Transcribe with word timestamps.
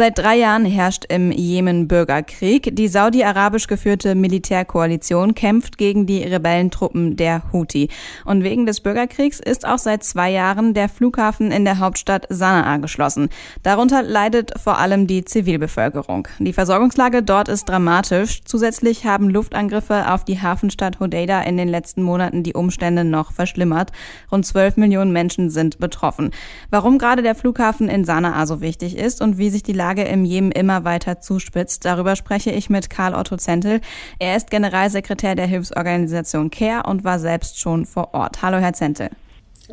Seit 0.00 0.16
drei 0.16 0.36
Jahren 0.36 0.64
herrscht 0.64 1.04
im 1.10 1.30
Jemen 1.30 1.86
Bürgerkrieg. 1.86 2.74
Die 2.74 2.88
saudi-arabisch 2.88 3.66
geführte 3.66 4.14
Militärkoalition 4.14 5.34
kämpft 5.34 5.76
gegen 5.76 6.06
die 6.06 6.22
Rebellentruppen 6.22 7.16
der 7.16 7.42
Houthi. 7.52 7.90
Und 8.24 8.42
wegen 8.42 8.64
des 8.64 8.80
Bürgerkriegs 8.80 9.40
ist 9.40 9.66
auch 9.66 9.76
seit 9.76 10.02
zwei 10.02 10.30
Jahren 10.30 10.72
der 10.72 10.88
Flughafen 10.88 11.52
in 11.52 11.66
der 11.66 11.80
Hauptstadt 11.80 12.24
Sanaa 12.30 12.78
geschlossen. 12.78 13.28
Darunter 13.62 14.02
leidet 14.02 14.58
vor 14.58 14.78
allem 14.78 15.06
die 15.06 15.22
Zivilbevölkerung. 15.22 16.26
Die 16.38 16.54
Versorgungslage 16.54 17.22
dort 17.22 17.50
ist 17.50 17.68
dramatisch. 17.68 18.40
Zusätzlich 18.46 19.04
haben 19.04 19.28
Luftangriffe 19.28 20.10
auf 20.10 20.24
die 20.24 20.40
Hafenstadt 20.40 20.98
Hodeida 20.98 21.42
in 21.42 21.58
den 21.58 21.68
letzten 21.68 22.02
Monaten 22.02 22.42
die 22.42 22.54
Umstände 22.54 23.04
noch 23.04 23.32
verschlimmert. 23.32 23.92
Rund 24.32 24.46
12 24.46 24.78
Millionen 24.78 25.12
Menschen 25.12 25.50
sind 25.50 25.78
betroffen. 25.78 26.30
Warum 26.70 26.96
gerade 26.96 27.20
der 27.20 27.34
Flughafen 27.34 27.90
in 27.90 28.06
Sanaa 28.06 28.46
so 28.46 28.62
wichtig 28.62 28.96
ist 28.96 29.20
und 29.20 29.36
wie 29.36 29.50
sich 29.50 29.62
die 29.62 29.74
Lage 29.74 29.89
im 29.98 30.24
Jemen 30.24 30.52
immer 30.52 30.84
weiter 30.84 31.20
zuspitzt. 31.20 31.84
Darüber 31.84 32.16
spreche 32.16 32.50
ich 32.50 32.70
mit 32.70 32.90
Karl 32.90 33.14
Otto 33.14 33.36
Zentel. 33.36 33.80
Er 34.18 34.36
ist 34.36 34.50
Generalsekretär 34.50 35.34
der 35.34 35.46
Hilfsorganisation 35.46 36.50
CARE 36.50 36.88
und 36.88 37.04
war 37.04 37.18
selbst 37.18 37.58
schon 37.58 37.84
vor 37.84 38.14
Ort. 38.14 38.42
Hallo, 38.42 38.58
Herr 38.58 38.72
Zentel. 38.72 39.10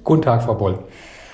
Guten 0.04 0.24
Tag, 0.24 0.44
Frau 0.44 0.56
Boll. 0.56 0.80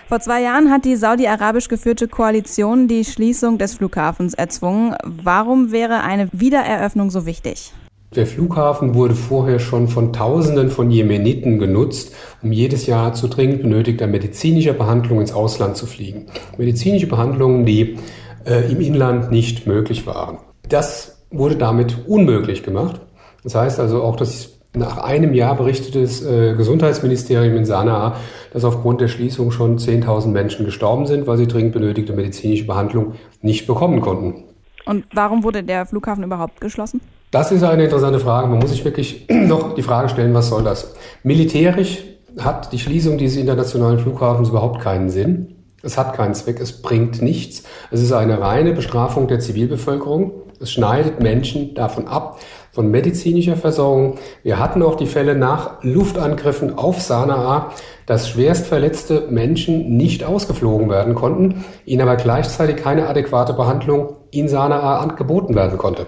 Vor 0.07 0.19
zwei 0.19 0.41
Jahren 0.41 0.69
hat 0.69 0.85
die 0.85 0.95
saudi-arabisch 0.95 1.69
geführte 1.69 2.07
Koalition 2.07 2.87
die 2.87 3.05
Schließung 3.05 3.57
des 3.57 3.75
Flughafens 3.75 4.33
erzwungen. 4.33 4.95
Warum 5.03 5.71
wäre 5.71 6.01
eine 6.01 6.29
Wiedereröffnung 6.33 7.09
so 7.09 7.25
wichtig? 7.25 7.73
Der 8.15 8.27
Flughafen 8.27 8.93
wurde 8.93 9.15
vorher 9.15 9.57
schon 9.57 9.87
von 9.87 10.13
Tausenden 10.13 10.69
von 10.69 10.91
Jemeniten 10.91 11.57
genutzt, 11.57 12.13
um 12.43 12.51
jedes 12.51 12.85
Jahr 12.85 13.13
zu 13.13 13.27
dringend 13.27 13.63
benötigter 13.63 14.05
medizinischer 14.05 14.73
Behandlung 14.73 15.19
ins 15.19 15.33
Ausland 15.33 15.77
zu 15.77 15.87
fliegen. 15.87 16.27
Medizinische 16.59 17.07
Behandlungen, 17.07 17.65
die 17.65 17.97
äh, 18.45 18.71
im 18.71 18.81
Inland 18.81 19.31
nicht 19.31 19.67
möglich 19.67 20.05
waren. 20.07 20.39
Das 20.67 21.25
wurde 21.31 21.55
damit 21.55 22.07
unmöglich 22.07 22.63
gemacht. 22.63 23.01
Das 23.43 23.55
heißt 23.55 23.79
also 23.79 24.03
auch, 24.03 24.15
dass 24.15 24.53
nach 24.75 24.97
einem 24.97 25.33
Jahr 25.33 25.55
berichtete 25.55 26.01
das 26.01 26.23
äh, 26.23 26.55
Gesundheitsministerium 26.55 27.55
in 27.55 27.65
Sanaa, 27.65 28.15
dass 28.53 28.63
aufgrund 28.63 29.01
der 29.01 29.07
Schließung 29.07 29.51
schon 29.51 29.77
10.000 29.77 30.29
Menschen 30.29 30.65
gestorben 30.65 31.05
sind, 31.05 31.27
weil 31.27 31.37
sie 31.37 31.47
dringend 31.47 31.73
benötigte 31.73 32.13
medizinische 32.13 32.65
Behandlung 32.65 33.13
nicht 33.41 33.67
bekommen 33.67 34.01
konnten. 34.01 34.45
Und 34.85 35.05
warum 35.13 35.43
wurde 35.43 35.63
der 35.63 35.85
Flughafen 35.85 36.23
überhaupt 36.23 36.59
geschlossen? 36.59 37.01
Das 37.31 37.51
ist 37.51 37.63
eine 37.63 37.85
interessante 37.85 38.19
Frage. 38.19 38.47
Man 38.47 38.59
muss 38.59 38.71
sich 38.71 38.83
wirklich 38.83 39.27
noch 39.29 39.75
die 39.75 39.81
Frage 39.83 40.09
stellen, 40.09 40.33
was 40.33 40.49
soll 40.49 40.63
das? 40.63 40.95
Militärisch 41.23 42.03
hat 42.39 42.71
die 42.73 42.79
Schließung 42.79 43.17
dieses 43.17 43.37
internationalen 43.37 43.99
Flughafens 43.99 44.49
überhaupt 44.49 44.81
keinen 44.81 45.09
Sinn. 45.09 45.52
Es 45.85 45.97
hat 45.97 46.15
keinen 46.15 46.33
Zweck, 46.33 46.61
es 46.61 46.81
bringt 46.81 47.21
nichts. 47.21 47.63
Es 47.91 48.01
ist 48.01 48.13
eine 48.13 48.39
reine 48.39 48.71
Bestrafung 48.71 49.27
der 49.27 49.41
Zivilbevölkerung. 49.41 50.31
Es 50.61 50.71
schneidet 50.71 51.21
Menschen 51.21 51.75
davon 51.75 52.07
ab, 52.07 52.39
von 52.71 52.89
medizinischer 52.89 53.57
Versorgung. 53.57 54.17
Wir 54.43 54.59
hatten 54.59 54.81
auch 54.81 54.95
die 54.95 55.07
Fälle 55.07 55.35
nach 55.35 55.83
Luftangriffen 55.83 56.77
auf 56.77 57.01
Sanaa, 57.01 57.73
dass 58.05 58.29
schwerst 58.29 58.65
verletzte 58.65 59.27
Menschen 59.29 59.97
nicht 59.97 60.23
ausgeflogen 60.23 60.89
werden 60.89 61.15
konnten, 61.15 61.65
ihnen 61.83 62.01
aber 62.03 62.15
gleichzeitig 62.15 62.77
keine 62.77 63.09
adäquate 63.09 63.51
Behandlung 63.51 64.15
in 64.31 64.47
Sanaa 64.47 64.99
angeboten 64.99 65.53
werden 65.53 65.77
konnte. 65.77 66.05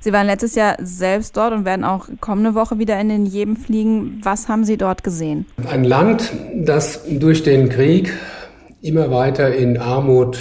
Sie 0.00 0.14
waren 0.14 0.26
letztes 0.26 0.54
Jahr 0.54 0.76
selbst 0.80 1.36
dort 1.36 1.52
und 1.52 1.66
werden 1.66 1.84
auch 1.84 2.08
kommende 2.22 2.54
Woche 2.54 2.78
wieder 2.78 2.98
in 2.98 3.10
den 3.10 3.26
Jemen 3.26 3.58
fliegen. 3.58 4.22
Was 4.22 4.48
haben 4.48 4.64
Sie 4.64 4.78
dort 4.78 5.04
gesehen? 5.04 5.44
Ein 5.70 5.84
Land, 5.84 6.32
das 6.54 7.02
durch 7.06 7.42
den 7.42 7.68
Krieg 7.68 8.14
immer 8.80 9.10
weiter 9.10 9.54
in 9.54 9.76
Armut 9.78 10.38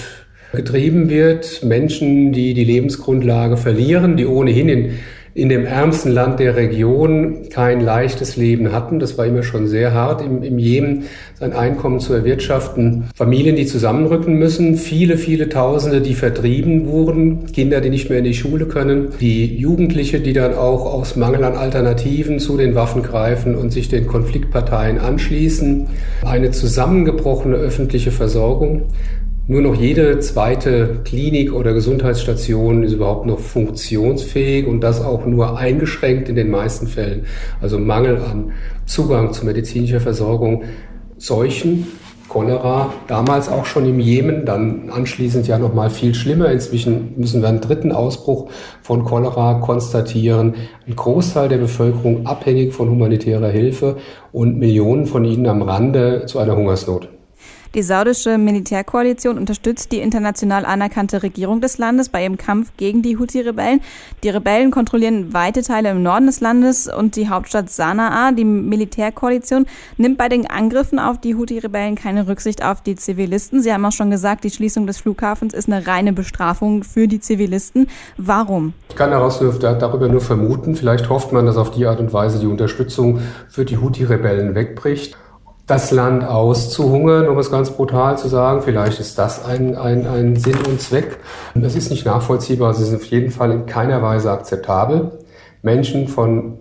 getrieben 0.54 1.10
wird. 1.10 1.64
Menschen, 1.64 2.32
die 2.32 2.54
die 2.54 2.64
Lebensgrundlage 2.64 3.58
verlieren, 3.58 4.18
die 4.18 4.26
ohnehin 4.26 4.70
in 4.70 5.00
in 5.38 5.50
dem 5.50 5.68
ärmsten 5.68 6.12
Land 6.12 6.40
der 6.40 6.56
Region 6.56 7.50
kein 7.52 7.80
leichtes 7.80 8.38
Leben 8.38 8.72
hatten. 8.72 8.98
Das 8.98 9.20
war 9.20 9.26
immer 9.28 9.44
schon 9.44 9.68
sehr 9.68 9.94
hart, 9.94 10.24
im, 10.24 10.42
im 10.42 10.58
Jemen 10.58 11.04
sein 11.40 11.54
Einkommen 11.54 12.00
zu 12.00 12.14
erwirtschaften. 12.14 13.04
Familien, 13.16 13.56
die 13.56 13.68
zusammenrücken 13.68 14.34
müssen, 14.34 14.78
viele, 14.78 15.16
viele 15.16 15.48
Tausende, 15.48 16.02
die 16.02 16.16
vertrieben 16.16 16.88
wurden, 16.88 17.46
Kinder, 17.52 17.82
die 17.82 17.92
nicht 17.92 18.10
mehr 18.10 18.18
in 18.18 18.26
die 18.26 18.34
Schule 18.34 18.66
können, 18.66 19.10
die 19.22 19.56
Jugendliche, 19.56 20.20
die 20.22 20.34
dann 20.34 20.56
auch 20.56 20.92
aus 20.92 21.16
Mangel 21.16 21.44
an 21.44 21.56
Alternativen 21.56 22.40
zu 22.40 22.58
den 22.58 22.74
Waffen 22.74 23.04
greifen 23.04 23.54
und 23.54 23.72
sich 23.72 23.90
den 23.90 24.08
Konfliktparteien 24.08 24.98
anschließen, 24.98 25.86
eine 26.26 26.50
zusammengebrochene 26.50 27.58
öffentliche 27.58 28.10
Versorgung. 28.10 28.88
Nur 29.50 29.62
noch 29.62 29.76
jede 29.76 30.20
zweite 30.20 31.00
Klinik 31.06 31.54
oder 31.54 31.72
Gesundheitsstation 31.72 32.84
ist 32.84 32.92
überhaupt 32.92 33.26
noch 33.26 33.40
funktionsfähig 33.40 34.68
und 34.68 34.82
das 34.82 35.02
auch 35.02 35.26
nur 35.26 35.58
eingeschränkt 35.58 36.28
in 36.28 36.36
den 36.36 36.52
meisten 36.52 36.86
Fällen. 36.86 37.28
Also 37.62 37.80
Mangel 37.80 38.18
an 38.18 38.52
Zugang 38.86 39.32
zu 39.32 39.46
medizinischer 39.46 40.02
Versorgung, 40.02 40.64
Seuchen, 41.18 41.88
Cholera, 42.28 42.92
damals 43.08 43.48
auch 43.48 43.64
schon 43.64 43.88
im 43.88 44.02
Jemen, 44.02 44.46
dann 44.46 44.90
anschließend 44.90 45.48
ja 45.48 45.58
noch 45.58 45.74
mal 45.74 45.90
viel 45.90 46.14
schlimmer. 46.14 46.52
Inzwischen 46.52 47.14
müssen 47.16 47.42
wir 47.42 47.48
einen 47.48 47.62
dritten 47.62 47.94
Ausbruch 47.94 48.50
von 48.82 49.06
Cholera 49.06 49.62
konstatieren. 49.62 50.56
Ein 50.86 50.98
Großteil 50.98 51.48
der 51.48 51.60
Bevölkerung 51.60 52.26
abhängig 52.26 52.74
von 52.74 52.90
humanitärer 52.90 53.48
Hilfe 53.48 53.96
und 54.34 54.58
Millionen 54.58 55.06
von 55.06 55.24
ihnen 55.24 55.48
am 55.48 55.62
Rande 55.62 56.26
zu 56.26 56.40
einer 56.40 56.58
Hungersnot. 56.58 57.17
Die 57.76 57.84
saudische 57.84 58.38
Militärkoalition 58.38 59.38
unterstützt 59.38 59.92
die 59.92 60.00
international 60.00 60.66
anerkannte 60.66 61.22
Regierung 61.24 61.62
des 61.62 61.78
Landes 61.78 62.10
bei 62.10 62.24
ihrem 62.24 62.38
Kampf 62.38 62.72
gegen 62.78 63.02
die 63.02 63.18
Houthi-Rebellen. 63.18 63.82
Die 64.24 64.30
Rebellen 64.30 64.72
kontrollieren 64.72 65.34
weite 65.34 65.62
Teile 65.62 65.92
im 65.92 66.02
Norden 66.02 66.28
des 66.28 66.40
Landes 66.40 66.88
und 66.88 67.16
die 67.16 67.30
Hauptstadt 67.30 67.70
Sanaa. 67.70 68.32
Die 68.32 68.46
Militärkoalition 68.46 69.66
nimmt 69.98 70.18
bei 70.18 70.30
den 70.30 70.50
Angriffen 70.50 71.00
auf 71.00 71.20
die 71.20 71.36
Houthi-Rebellen 71.36 71.96
keine 71.96 72.28
Rücksicht 72.28 72.64
auf 72.64 72.82
die 72.82 72.96
Zivilisten. 72.96 73.62
Sie 73.62 73.74
haben 73.74 73.86
auch 73.86 73.92
schon 73.92 74.12
gesagt, 74.12 74.44
die 74.44 74.52
Schließung 74.52 74.88
des 74.88 74.98
Flughafens 74.98 75.54
ist 75.54 75.70
eine 75.70 75.86
reine 75.86 76.14
Bestrafung 76.14 76.84
für 76.84 77.08
die 77.08 77.20
Zivilisten. 77.20 77.88
Warum? 78.18 78.74
Ich 78.90 78.96
kann 78.96 79.12
daraus 79.12 79.42
nur, 79.42 79.54
darüber 79.54 80.08
nur 80.08 80.22
vermuten, 80.22 80.76
vielleicht 80.76 81.10
hofft 81.10 81.32
man, 81.32 81.46
dass 81.46 81.58
auf 81.58 81.72
die 81.72 81.86
Art 81.86 82.00
und 82.00 82.14
Weise 82.14 82.40
die 82.40 82.48
Unterstützung 82.48 83.20
für 83.50 83.66
die 83.66 83.78
Houthi-Rebellen 83.78 84.56
wegbricht 84.56 85.18
das 85.68 85.92
Land 85.92 86.24
auszuhungern, 86.24 87.28
um 87.28 87.38
es 87.38 87.52
ganz 87.52 87.72
brutal 87.72 88.18
zu 88.18 88.30
sagen. 88.30 88.62
Vielleicht 88.62 89.02
ist 89.02 89.20
das 89.20 89.44
ein, 89.44 89.76
ein, 89.76 90.08
ein 90.08 90.36
Sinn 90.38 90.58
und 90.68 90.82
Zweck. 90.82 91.20
Es 91.62 91.76
ist 91.76 91.92
nicht 91.92 92.06
nachvollziehbar, 92.06 92.72
es 92.72 92.80
ist 92.80 92.96
auf 92.96 93.04
jeden 93.04 93.32
Fall 93.32 93.52
in 93.52 93.66
keiner 93.66 94.02
Weise 94.02 94.32
akzeptabel, 94.32 95.20
Menschen 95.62 96.08
von 96.08 96.60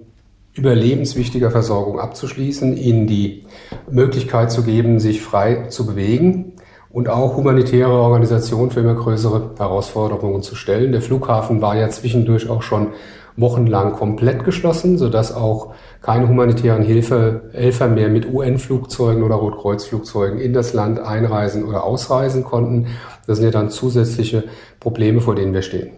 überlebenswichtiger 0.55 1.51
Versorgung 1.53 2.01
abzuschließen, 2.01 2.77
ihnen 2.77 3.07
die 3.07 3.45
Möglichkeit 3.91 4.51
zu 4.51 4.65
geben, 4.65 4.99
sich 4.99 5.23
frei 5.23 5.67
zu 5.69 5.87
bewegen 5.87 6.55
und 6.91 7.09
auch 7.09 7.37
humanitäre 7.37 7.93
Organisationen 7.93 8.71
für 8.71 8.81
immer 8.81 8.95
größere 8.95 9.51
Herausforderungen 9.59 10.43
zu 10.43 10.57
stellen. 10.57 10.93
Der 10.93 11.03
Flughafen 11.03 11.61
war 11.61 11.77
ja 11.77 11.91
zwischendurch 11.91 12.49
auch 12.49 12.63
schon 12.63 12.89
wochenlang 13.37 13.93
komplett 13.93 14.45
geschlossen, 14.45 14.99
sodass 14.99 15.35
auch 15.35 15.75
keine 16.03 16.29
humanitären 16.29 16.83
Hilfe, 16.83 17.51
Helfer 17.53 17.89
mehr 17.89 18.09
mit 18.09 18.33
UN-Flugzeugen 18.33 19.23
oder 19.23 19.37
Rotkreuzflugzeugen 19.37 20.39
in 20.39 20.53
das 20.53 20.73
Land 20.73 20.99
einreisen 20.99 21.65
oder 21.65 21.85
ausreisen 21.85 22.45
konnten. 22.45 22.87
Das 23.27 23.39
sind 23.39 23.45
ja 23.45 23.51
dann 23.51 23.71
zusätzliche 23.71 24.45
Probleme, 24.81 25.21
vor 25.21 25.35
denen 25.35 25.53
wir 25.53 25.63
stehen. 25.63 25.93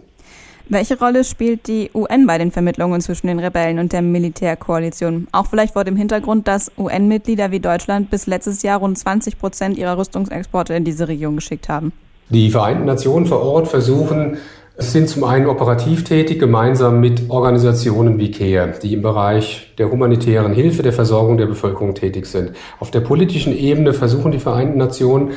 Welche 0.71 0.99
Rolle 0.99 1.25
spielt 1.25 1.67
die 1.67 1.91
UN 1.95 2.27
bei 2.27 2.37
den 2.37 2.51
Vermittlungen 2.51 3.01
zwischen 3.01 3.27
den 3.29 3.39
Rebellen 3.39 3.79
und 3.79 3.95
der 3.95 4.03
Militärkoalition? 4.03 5.27
Auch 5.33 5.47
vielleicht 5.47 5.73
vor 5.73 5.85
dem 5.85 5.97
Hintergrund, 5.97 6.47
dass 6.47 6.71
UN-Mitglieder 6.77 7.51
wie 7.51 7.61
Deutschland 7.61 8.11
bis 8.11 8.27
letztes 8.27 8.63
Jahr 8.63 8.81
rund 8.81 8.99
20 8.99 9.39
Prozent 9.39 9.79
ihrer 9.79 9.97
Rüstungsexporte 9.97 10.75
in 10.75 10.85
diese 10.85 11.09
Region 11.09 11.37
geschickt 11.37 11.71
haben. 11.71 11.93
Die 12.29 12.51
Vereinten 12.51 12.85
Nationen 12.85 13.25
vor 13.25 13.41
Ort 13.41 13.69
versuchen, 13.69 14.37
sind 14.79 15.09
zum 15.09 15.25
einen 15.25 15.49
operativ 15.49 16.05
tätig, 16.05 16.39
gemeinsam 16.39 17.01
mit 17.01 17.31
Organisationen 17.31 18.17
wie 18.19 18.31
CARE, 18.31 18.75
die 18.81 18.95
im 18.95 19.03
Bereich 19.03 19.75
der 19.77 19.91
humanitären 19.91 20.53
Hilfe, 20.53 20.85
der 20.85 20.93
Versorgung 20.93 21.37
der 21.37 21.47
Bevölkerung 21.47 21.95
tätig 21.97 22.27
sind. 22.27 22.53
Auf 22.79 22.93
der 22.93 23.01
politischen 23.01 23.57
Ebene 23.57 23.93
versuchen 23.93 24.31
die 24.31 24.39
Vereinten 24.39 24.79
Nationen 24.79 25.33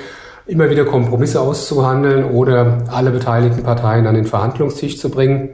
immer 0.45 0.69
wieder 0.69 0.85
Kompromisse 0.85 1.41
auszuhandeln 1.41 2.25
oder 2.25 2.83
alle 2.91 3.09
beteiligten 3.09 3.63
Parteien 3.63 4.05
an 4.05 4.13
den 4.13 4.25
Verhandlungstisch 4.25 4.99
zu 4.99 5.09
bringen. 5.09 5.49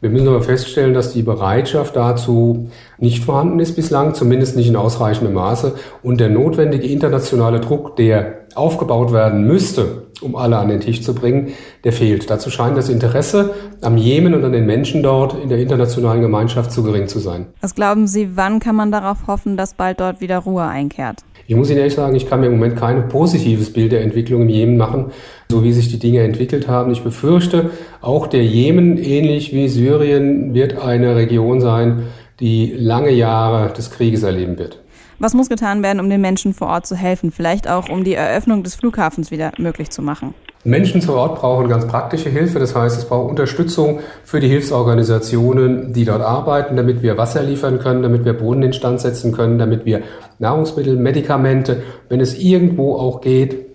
Wir 0.00 0.08
müssen 0.08 0.28
aber 0.28 0.40
feststellen, 0.40 0.94
dass 0.94 1.12
die 1.12 1.22
Bereitschaft 1.22 1.94
dazu 1.94 2.70
nicht 2.96 3.22
vorhanden 3.22 3.60
ist 3.60 3.76
bislang, 3.76 4.14
zumindest 4.14 4.56
nicht 4.56 4.68
in 4.68 4.76
ausreichendem 4.76 5.34
Maße. 5.34 5.74
Und 6.02 6.20
der 6.20 6.30
notwendige 6.30 6.86
internationale 6.86 7.60
Druck, 7.60 7.96
der 7.96 8.46
aufgebaut 8.54 9.12
werden 9.12 9.46
müsste, 9.46 10.06
um 10.22 10.36
alle 10.36 10.56
an 10.56 10.68
den 10.68 10.80
Tisch 10.80 11.02
zu 11.02 11.14
bringen, 11.14 11.52
der 11.84 11.92
fehlt. 11.92 12.30
Dazu 12.30 12.48
scheint 12.48 12.78
das 12.78 12.88
Interesse 12.88 13.54
am 13.82 13.98
Jemen 13.98 14.32
und 14.34 14.42
an 14.42 14.52
den 14.52 14.64
Menschen 14.64 15.02
dort 15.02 15.34
in 15.34 15.50
der 15.50 15.58
internationalen 15.58 16.22
Gemeinschaft 16.22 16.72
zu 16.72 16.82
gering 16.82 17.06
zu 17.06 17.18
sein. 17.18 17.48
Was 17.60 17.74
glauben 17.74 18.06
Sie, 18.06 18.36
wann 18.36 18.58
kann 18.58 18.76
man 18.76 18.90
darauf 18.90 19.26
hoffen, 19.26 19.58
dass 19.58 19.74
bald 19.74 20.00
dort 20.00 20.22
wieder 20.22 20.38
Ruhe 20.38 20.64
einkehrt? 20.64 21.24
Ich 21.50 21.56
muss 21.56 21.68
Ihnen 21.68 21.80
ehrlich 21.80 21.94
sagen, 21.94 22.14
ich 22.14 22.28
kann 22.28 22.38
mir 22.38 22.46
im 22.46 22.52
Moment 22.52 22.76
kein 22.76 23.08
positives 23.08 23.72
Bild 23.72 23.90
der 23.90 24.02
Entwicklung 24.02 24.42
im 24.42 24.48
Jemen 24.48 24.76
machen, 24.76 25.06
so 25.48 25.64
wie 25.64 25.72
sich 25.72 25.88
die 25.88 25.98
Dinge 25.98 26.20
entwickelt 26.20 26.68
haben. 26.68 26.92
Ich 26.92 27.02
befürchte, 27.02 27.70
auch 28.00 28.28
der 28.28 28.44
Jemen, 28.44 28.96
ähnlich 28.96 29.52
wie 29.52 29.66
Syrien, 29.66 30.54
wird 30.54 30.80
eine 30.80 31.16
Region 31.16 31.60
sein, 31.60 32.04
die 32.38 32.72
lange 32.78 33.10
Jahre 33.10 33.72
des 33.72 33.90
Krieges 33.90 34.22
erleben 34.22 34.60
wird. 34.60 34.78
Was 35.22 35.34
muss 35.34 35.50
getan 35.50 35.82
werden, 35.82 36.00
um 36.00 36.08
den 36.08 36.22
Menschen 36.22 36.54
vor 36.54 36.68
Ort 36.68 36.86
zu 36.86 36.96
helfen? 36.96 37.30
Vielleicht 37.30 37.68
auch, 37.68 37.90
um 37.90 38.04
die 38.04 38.14
Eröffnung 38.14 38.62
des 38.62 38.74
Flughafens 38.74 39.30
wieder 39.30 39.52
möglich 39.58 39.90
zu 39.90 40.00
machen? 40.00 40.32
Menschen 40.64 41.02
vor 41.02 41.16
Ort 41.16 41.38
brauchen 41.38 41.68
ganz 41.68 41.86
praktische 41.86 42.30
Hilfe. 42.30 42.58
Das 42.58 42.74
heißt, 42.74 42.96
es 42.96 43.04
braucht 43.04 43.28
Unterstützung 43.28 44.00
für 44.24 44.40
die 44.40 44.48
Hilfsorganisationen, 44.48 45.92
die 45.92 46.06
dort 46.06 46.22
arbeiten, 46.22 46.74
damit 46.74 47.02
wir 47.02 47.18
Wasser 47.18 47.42
liefern 47.42 47.80
können, 47.80 48.02
damit 48.02 48.24
wir 48.24 48.32
Brunnen 48.32 48.62
instand 48.62 49.02
setzen 49.02 49.32
können, 49.32 49.58
damit 49.58 49.84
wir 49.84 50.00
Nahrungsmittel, 50.38 50.96
Medikamente, 50.96 51.82
wenn 52.08 52.20
es 52.20 52.38
irgendwo 52.38 52.96
auch 52.96 53.20
geht, 53.20 53.66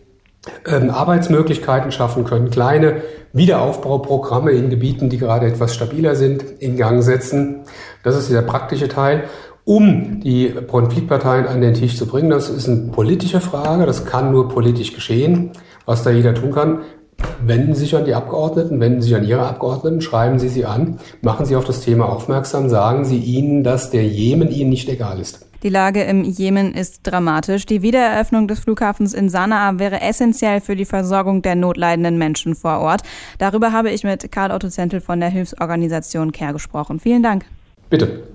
ähm, 0.67 0.89
Arbeitsmöglichkeiten 0.89 1.91
schaffen 1.91 2.23
können, 2.23 2.49
kleine 2.49 3.03
Wiederaufbauprogramme 3.33 4.49
in 4.49 4.71
Gebieten, 4.71 5.11
die 5.11 5.19
gerade 5.19 5.45
etwas 5.45 5.75
stabiler 5.75 6.15
sind, 6.15 6.43
in 6.57 6.75
Gang 6.75 7.03
setzen. 7.03 7.65
Das 8.01 8.15
ist 8.15 8.31
der 8.31 8.41
praktische 8.41 8.87
Teil 8.87 9.25
um 9.65 10.21
die 10.21 10.53
Konfliktparteien 10.67 11.47
an 11.47 11.61
den 11.61 11.73
Tisch 11.73 11.97
zu 11.97 12.05
bringen. 12.05 12.29
Das 12.29 12.49
ist 12.49 12.69
eine 12.69 12.91
politische 12.91 13.41
Frage, 13.41 13.85
das 13.85 14.05
kann 14.05 14.31
nur 14.31 14.47
politisch 14.47 14.93
geschehen. 14.93 15.51
Was 15.85 16.03
da 16.03 16.11
jeder 16.11 16.33
tun 16.33 16.51
kann, 16.51 16.81
wenden 17.43 17.73
Sie 17.73 17.81
sich 17.81 17.95
an 17.95 18.05
die 18.05 18.13
Abgeordneten, 18.13 18.79
wenden 18.79 19.01
Sie 19.01 19.09
sich 19.09 19.17
an 19.17 19.25
Ihre 19.25 19.45
Abgeordneten, 19.45 20.01
schreiben 20.01 20.39
Sie 20.39 20.49
sie 20.49 20.65
an, 20.65 20.99
machen 21.21 21.45
Sie 21.45 21.55
auf 21.55 21.65
das 21.65 21.81
Thema 21.81 22.09
aufmerksam, 22.09 22.69
sagen 22.69 23.05
Sie 23.05 23.17
ihnen, 23.17 23.63
dass 23.63 23.89
der 23.89 24.05
Jemen 24.05 24.49
Ihnen 24.49 24.69
nicht 24.69 24.89
egal 24.89 25.19
ist. 25.19 25.45
Die 25.63 25.69
Lage 25.69 26.03
im 26.03 26.23
Jemen 26.23 26.75
ist 26.75 26.99
dramatisch. 27.03 27.65
Die 27.65 27.81
Wiedereröffnung 27.81 28.47
des 28.47 28.59
Flughafens 28.59 29.15
in 29.15 29.29
Sanaa 29.29 29.79
wäre 29.79 29.99
essentiell 30.01 30.61
für 30.61 30.75
die 30.75 30.85
Versorgung 30.85 31.41
der 31.41 31.55
notleidenden 31.55 32.19
Menschen 32.19 32.53
vor 32.53 32.81
Ort. 32.81 33.01
Darüber 33.39 33.71
habe 33.71 33.89
ich 33.89 34.03
mit 34.03 34.31
Karl 34.31 34.51
Otto 34.51 34.69
Zentel 34.69 35.01
von 35.01 35.19
der 35.19 35.29
Hilfsorganisation 35.29 36.31
CARE 36.31 36.53
gesprochen. 36.53 36.99
Vielen 36.99 37.23
Dank. 37.23 37.45
Bitte. 37.89 38.34